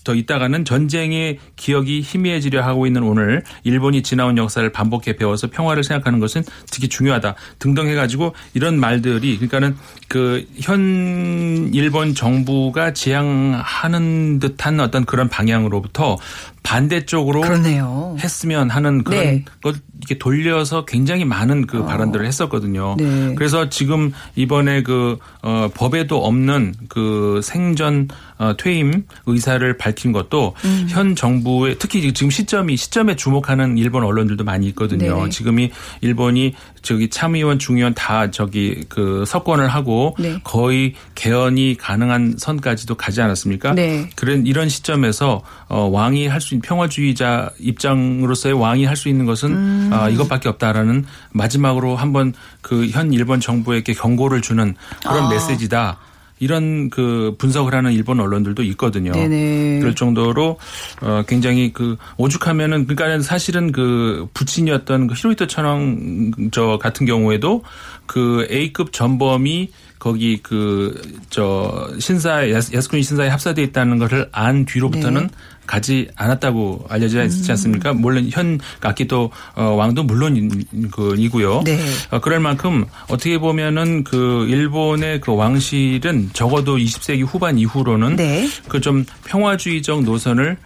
[0.03, 6.19] 더 있다가는 전쟁의 기억이 희미해지려 하고 있는 오늘 일본이 지나온 역사를 반복해 배워서 평화를 생각하는
[6.19, 9.77] 것은 특히 중요하다 등등 해가지고 이런 말들이 그러니까는
[10.09, 16.17] 그 현 일본 정부가 지향하는 듯한 어떤 그런 방향으로부터
[16.63, 18.15] 반대쪽으로 그러네요.
[18.19, 19.45] 했으면 하는 그런 네.
[19.61, 22.95] 것 이렇게 돌려서 굉장히 많은 그 발언들을 했었거든요.
[22.97, 23.35] 네.
[23.35, 30.87] 그래서 지금 이번에 그 어, 법에도 없는 그 생전 어, 퇴임 의사를 밝힌 것도 음.
[30.89, 35.23] 현 정부의 특히 지금 시점이 시점에 주목하는 일본 언론들도 많이 있거든요.
[35.23, 35.29] 네.
[35.29, 35.71] 지금이
[36.01, 40.39] 일본이 저기 참의원 중의원 다 저기 그 석권을 하고 네.
[40.43, 43.73] 거의 개헌이 가능한 선까지도 가지 않았습니까?
[43.73, 44.09] 네.
[44.15, 49.51] 그런 이런 시점에서 어, 왕이 할 수 있는 평화주의자 입장으로서의 왕이 할 수 있는 것은
[49.51, 49.89] 음.
[49.91, 55.29] 아, 이것밖에 없다라는 마지막으로 한번 그 현 일본 정부에게 경고를 주는 그런 아.
[55.29, 55.97] 메시지다.
[56.43, 59.11] 이런 그 분석을 하는 일본 언론들도 있거든요.
[59.11, 59.79] 네네.
[59.79, 60.59] 그럴 정도로
[61.01, 67.63] 어 굉장히 그 오죽하면은 그러니까 사실은 그 부친이었던 그 히로히토 천황 저 같은 경우에도
[68.05, 70.93] 그 A급 전범이 거기 그
[71.29, 75.27] 저 신사 야스쿠니 신사에 합사돼 있다는 것을 안 뒤로부터는 네.
[75.65, 77.93] 가지 않았다고 알려져 있지 않습니까?
[77.93, 81.63] 물론 현 아키토 어, 왕도 물론 그 이고요.
[81.65, 81.79] 네.
[82.11, 88.47] 어, 그럴 만큼 어떻게 보면은 그 일본의 그 왕실은 적어도 20세기 후반 이후로는 네.
[88.67, 90.57] 그좀 평화주의적 노선을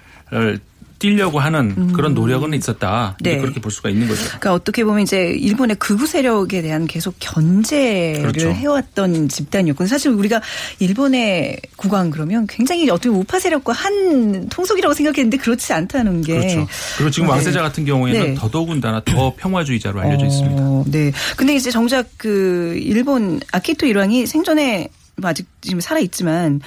[0.98, 3.18] 어, 띄려고 하는 그런 노력은 있었다.
[3.22, 3.38] 네.
[3.38, 4.24] 그렇게 볼 수가 있는 거죠.
[4.26, 8.50] 그러니까 어떻게 보면 이제 일본의 극우 세력에 대한 계속 견제를 그렇죠.
[8.50, 10.42] 해왔던 집단이었고 사실 우리가
[10.80, 16.68] 일본의 국왕 그러면 굉장히 어떻게 보면 우파 세력과 한 통속이라고 생각했는데 그렇지 않다는 게 그렇죠.
[16.98, 17.34] 그리고 지금 네.
[17.34, 18.34] 왕세자 같은 경우에는 네.
[18.36, 20.62] 더더군다나 더 평화주의자로 알려져 있습니다.
[20.62, 21.12] 어, 네.
[21.36, 26.62] 근데 이제 정작 그 일본 아키토 일왕이 생전에 뭐 아직 지금 살아 있지만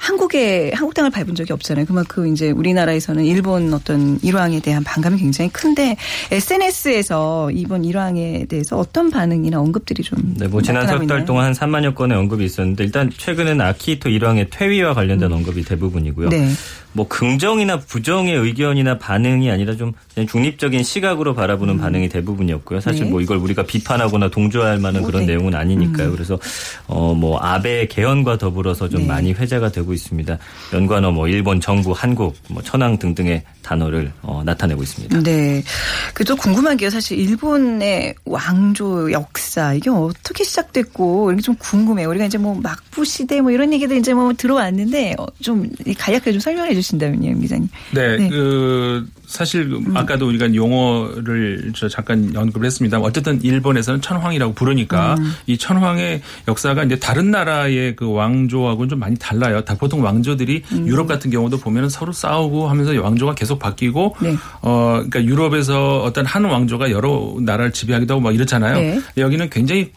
[0.00, 1.84] 한국에 한국 땅을 밟은 적이 없잖아요.
[1.84, 5.96] 그만큼 이제 우리나라에서는 일본 어떤 일왕에 대한 반감이 굉장히 큰데
[6.30, 11.26] SNS에서 이번 일왕에 대해서 어떤 반응이나 언급들이 좀 네, 뭐 지난 석 달?
[11.26, 16.30] 동안 한 3만여 건의 언급이 있었는데 일단 최근에는 아키히토 일왕의 퇴위와 관련된 언급이 대부분이고요.
[16.30, 16.48] 네.
[16.92, 19.92] 뭐 긍정이나 부정의 의견이나 반응이 아니라 좀
[20.28, 22.80] 중립적인 시각으로 바라보는 반응이 대부분이었고요.
[22.80, 23.04] 사실 음.
[23.04, 23.10] 네.
[23.10, 25.32] 뭐 이걸 우리가 비판하거나 동조할 만한 뭐, 그런 네.
[25.32, 26.10] 내용은 아니니까요.
[26.10, 26.38] 그래서
[26.86, 29.06] 어 뭐 아베 개헌과 더불어서 좀 네.
[29.08, 30.38] 많이 회자가 되고 있습니다.
[30.72, 35.22] 연관어 뭐 일본 정부, 한국, 뭐 천황 등등의 단어를 어, 나타내고 있습니다.
[35.22, 35.62] 네.
[36.14, 36.88] 그또 궁금한 게요.
[36.88, 42.08] 사실 일본의 왕조 역사 이게 어떻게 시작됐고 이게 좀 궁금해요.
[42.08, 46.40] 우리가 이제 뭐 막부 시대 뭐 이런 얘기들 이제 뭐 들어왔는데 어, 좀 간략하게 좀
[46.40, 47.68] 설명해 주 신다면요, 임 기자님.
[47.94, 48.28] 네, 네.
[48.28, 49.96] 그 사실 그 음.
[49.96, 55.32] 아까도 우리가 용어를 저 잠깐 언급을 했습니다만 어쨌든 일본에서는 천황이라고 부르니까 음.
[55.46, 59.64] 이 천황의 역사가 이제 다른 나라의 그 왕조하고는 좀 많이 달라요.
[59.64, 60.88] 다 보통 왕조들이 음.
[60.88, 64.36] 유럽 같은 경우도 보면은 서로 싸우고 하면서 왕조가 계속 바뀌고 네.
[64.62, 68.74] 어 그러니까 유럽에서 어떤 한 왕조가 여러 나라를 지배하기도 하고 막 이렇잖아요.
[68.74, 69.00] 네.
[69.16, 69.92] 여기는 굉장히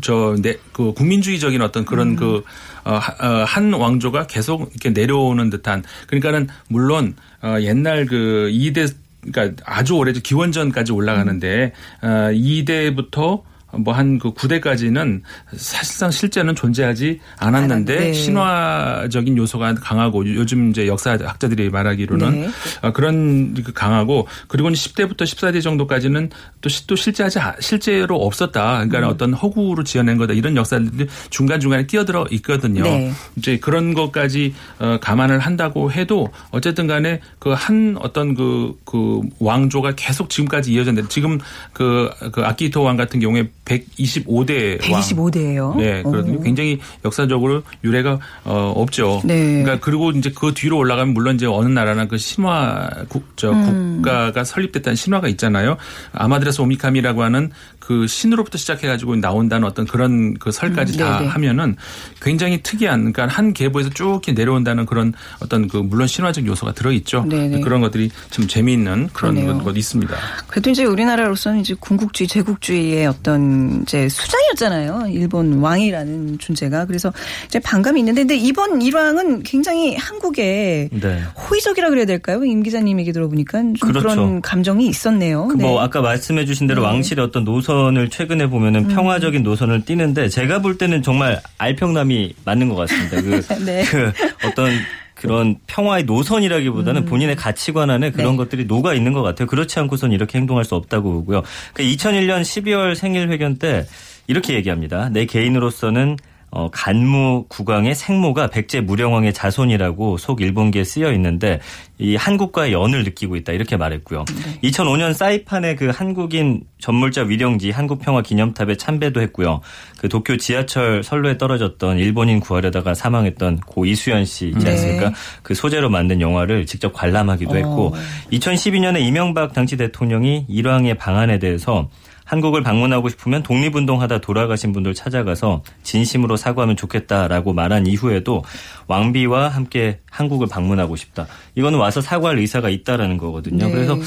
[0.00, 1.84] 저그 국민주의적인 어떤 음.
[1.84, 2.42] 그런 그
[2.84, 8.92] 어, 하- 어, 한 왕조가 계속 이렇게 내려오는 듯한 그러니까는 물론 어, 옛날 그 2대
[9.30, 11.72] 그러니까 아주 오래전 기원전까지 올라가는데
[12.02, 13.42] 어, 2대부터
[13.76, 15.20] 뭐 한 그 9대까지는
[15.56, 18.12] 사실상 실제는 존재하지 않았는데 않았는데.
[18.14, 22.48] 신화적인 요소가 강하고 요즘 이제 역사학자들이 말하기로는 네.
[22.82, 26.30] 어, 그런 그 강하고 그리고 10대부터 14대 정도까지는
[26.62, 28.84] 또, 시- 또 실제하지 아- 실제로 없었다.
[28.86, 29.04] 그러니까 음.
[29.04, 30.32] 어떤 허구로 지어낸 거다.
[30.32, 32.82] 이런 역사들이 중간 중간에 끼어들어 있거든요.
[32.84, 33.12] 네.
[33.36, 40.30] 이제 그런 것까지 어, 감안을 한다고 해도 어쨌든간에 그 한 어떤 그, 그 왕조가 계속
[40.30, 41.38] 지금까지 이어졌는데 지금
[41.72, 45.00] 그, 그 아키토 왕 같은 경우에 125대 왕.
[45.00, 45.76] 125대예요.
[45.76, 46.40] 네, 그렇거든요.
[46.42, 49.20] 굉장히 역사적으로 유래가 어, 없죠.
[49.24, 49.62] 네.
[49.62, 53.96] 그러니까 그리고 이제 그 뒤로 올라가면 물론 이제 어느 나라나 그 신화 국, 저 음.
[54.02, 55.76] 국가가 설립됐다는 신화가 있잖아요.
[56.12, 57.50] 아마드라스 오미카미라고 하는
[57.88, 61.26] 그 신으로부터 시작해가지고 나온다는 어떤 그런 그 설까지 음, 다.
[61.26, 61.74] 하면은
[62.20, 67.24] 굉장히 특이한 그러니까 한 계보에서 쭉 이렇게 내려온다는 그런 어떤 그 물론 신화적 요소가 들어있죠.
[67.26, 67.60] 네네.
[67.60, 69.64] 그런 것들이 좀 재미있는 그런 그러네요.
[69.64, 70.14] 것 있습니다.
[70.48, 75.06] 그래도 이제 우리나라로서는 이제 군국주의, 제국주의의 어떤 이제 수장이었잖아요.
[75.10, 76.84] 일본 왕이라는 존재가.
[76.84, 77.10] 그래서
[77.46, 81.22] 이제 반감이 있는데, 근데 이번 일왕은 굉장히 한국에 네.
[81.48, 82.44] 호의적이라 그래야 될까요?
[82.44, 84.00] 임 기자님 얘기 들어보니까 좀 그렇죠.
[84.00, 85.48] 그런 감정이 있었네요.
[85.48, 85.64] 그 네.
[85.64, 86.88] 뭐 아까 말씀해주신 대로 네.
[86.88, 88.88] 왕실의 어떤 노선 을 최근에 보면은 음.
[88.88, 93.22] 평화적인 노선을 띠는데 제가 볼 때는 정말 알평남이 맞는 것 같습니다.
[93.22, 93.84] 그, 네.
[93.84, 94.12] 그
[94.46, 94.70] 어떤
[95.14, 98.32] 그런 평화의 노선이라기보다는 본인의 가치관 안에 그런 음.
[98.32, 98.36] 네.
[98.38, 99.46] 것들이 녹아 있는 것 같아요.
[99.46, 101.42] 그렇지 않고선 이렇게 행동할 수 없다고 보고요.
[101.72, 103.86] 그 2001년 12월 생일 회견 때
[104.26, 105.08] 이렇게 얘기합니다.
[105.08, 106.16] 내 개인으로서는
[106.50, 111.60] 어, 간무 국왕의 생모가 백제 무령왕의 자손이라고 속 일본계에 쓰여 있는데
[111.98, 114.24] 이 한국과의 연을 느끼고 있다 이렇게 말했고요.
[114.62, 119.60] 2005년 사이판의 그 한국인 전물자 위령지 한국평화 기념탑에 참배도 했고요.
[119.98, 124.70] 그 도쿄 지하철 선로에 떨어졌던 일본인 구하려다가 사망했던 고 이수연 씨 있지 네.
[124.72, 125.12] 않습니까?
[125.42, 127.92] 그 소재로 만든 영화를 직접 관람하기도 했고 어.
[128.32, 131.88] 2012년에 이명박 당시 대통령이 일왕의 방안에 대해서
[132.28, 138.44] 한국을 방문하고 싶으면 독립운동하다 돌아가신 분들 찾아가서 진심으로 사과하면 좋겠다라고 말한 이후에도
[138.86, 141.26] 왕비와 함께 한국을 방문하고 싶다.
[141.54, 143.66] 이거는 와서 사과할 의사가 있다라는 거거든요.
[143.66, 143.72] 네.
[143.72, 143.98] 그래서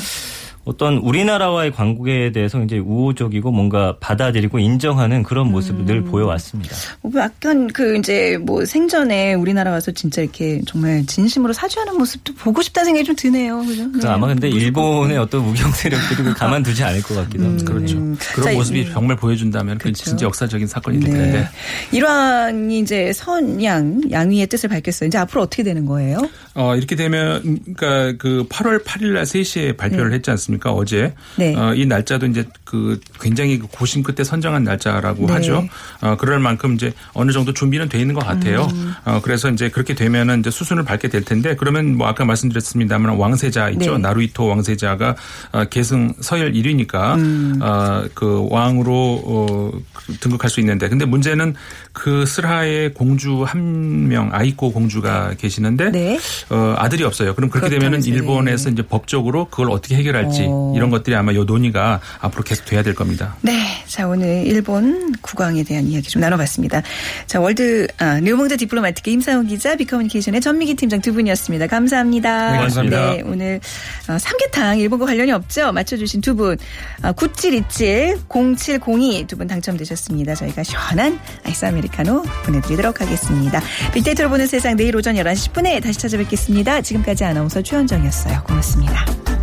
[0.63, 6.76] 어떤 우리나라와의 관계에 대해서 굉장히 우호적이고 뭔가 받아들이고 인정하는 그런 모습을 늘 보여왔습니다.
[7.02, 12.62] 뭐 약간 그 이제 뭐 생전에 우리나라 와서 진짜 이렇게 정말 진심으로 사죄하는 모습도 보고
[12.62, 13.60] 싶다는 생각이 좀 드네요.
[13.65, 13.88] 그죠?
[13.88, 14.08] 네.
[14.08, 17.74] 아마 근데 일본의 어떤 우경 세력들이 가만두지 않을 것 같기도 합니다.
[17.74, 17.97] 그렇죠.
[17.97, 18.17] 음.
[18.34, 18.91] 그런 자, 모습이 음.
[18.93, 20.04] 정말 보여준다면 그 그렇죠.
[20.04, 21.19] 진짜 역사적인 사건이 될 네.
[21.19, 21.50] 텐데.
[21.91, 25.08] 일왕이 이제 선양, 양위의 뜻을 밝혔어요.
[25.08, 26.19] 이제 앞으로 어떻게 되는 거예요?
[26.54, 30.50] 어, 이렇게 되면, 음, 그러니까 그 8월 8일 날 3시에 발표를 했지 않습니까?
[30.63, 31.13] 어제.
[31.37, 31.55] 네.
[31.55, 35.33] 어, 이 날짜도 이제 그 굉장히 그 고심 끝에 선정한 날짜라고 네.
[35.33, 35.67] 하죠.
[36.01, 38.67] 어, 그럴 만큼 이제 어느 정도 준비는 돼 있는 것 같아요.
[38.71, 38.93] 음.
[39.05, 43.69] 어, 그래서 이제 그렇게 되면은 이제 수순을 밟게 될 텐데 그러면 뭐 아까 말씀드렸습니다만 왕세자
[43.71, 43.93] 있죠.
[43.93, 43.97] 네.
[43.99, 45.15] 나루히토 왕세자가
[45.51, 47.59] 어, 계승 서열 1위니까 음.
[47.61, 51.55] 어, 그 왕으로 어, 그 등극할 수 있는데 근데 문제는
[51.93, 56.19] 그 슬하에 공주 한 명 아이코 공주가 계시는데 네.
[56.49, 57.33] 어, 아들이 없어요.
[57.35, 60.73] 그럼 그렇게 되면은 일본에서 이제 법적으로 그걸 어떻게 해결할지 어.
[60.75, 63.36] 이런 것들이 아마 요 논의가 앞으로 계속 돼야 될 겁니다.
[63.41, 63.51] 네.
[63.88, 66.82] 자, 오늘 일본 국왕에 대한 이야기 좀 나눠봤습니다.
[67.27, 71.67] 자, world, 아, 르몽드 디플로마티크 임상훈 기자, 빅커뮤니케이션의 전민기 팀장 두 분이었습니다.
[71.67, 72.51] 감사합니다.
[72.54, 73.12] 네, 감사합니다.
[73.13, 73.60] 네, 오늘
[74.08, 75.71] 어, 삼계탕 일본과 관련이 없죠?
[75.71, 76.58] 맞춰주신 두 분.
[77.01, 80.36] 아, 9727, 0702 두 분 당첨되셨습니다.
[80.36, 83.62] 저희가 시원한 아이스 아메리카노 보내드리도록 하겠습니다.
[83.93, 86.82] 빅데이터로 보는 세상 내일 오전 11시 10분에 다시 찾아뵙겠습니다.
[86.82, 88.43] 지금까지 아나운서 최현정이었어요.
[88.43, 89.40] 고맙습니다.